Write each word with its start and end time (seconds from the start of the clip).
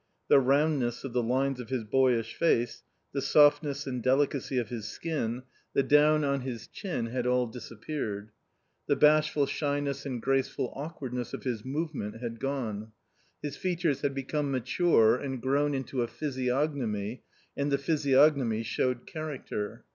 The 0.29 0.39
roundness 0.39 1.03
of 1.03 1.13
the 1.13 1.21
lines 1.21 1.59
of 1.59 1.69
his 1.69 1.83
boyish 1.83 2.33
face, 2.33 2.81
the 3.13 3.21
softness 3.21 3.85
and 3.85 4.01
delicacy 4.01 4.57
of 4.57 4.69
his 4.69 4.87
skin, 4.87 5.43
the 5.73 5.83
down 5.83 6.23
on 6.23 6.41
his 6.41 6.63
A 6.63 6.65
COMMON 6.65 6.71
STORY 6.71 6.73
63 6.73 6.81
chin 6.81 7.05
had 7.17 7.27
all 7.27 7.45
disappeared. 7.45 8.31
The 8.87 8.95
bashful 8.95 9.45
shyness 9.45 10.03
and 10.07 10.19
graceful 10.19 10.73
awkwardness 10.75 11.35
of 11.35 11.43
his 11.43 11.63
movement 11.63 12.19
had 12.19 12.39
gone. 12.39 12.93
His 13.43 13.57
features 13.57 14.01
had 14.01 14.15
become 14.15 14.49
mature 14.49 15.17
and 15.17 15.39
grown 15.39 15.75
into 15.75 16.01
a 16.01 16.07
physiognomy 16.07 17.21
and 17.55 17.71
the 17.71 17.77
physiognomy 17.77 18.63
showed 18.63 19.05
character. 19.05 19.85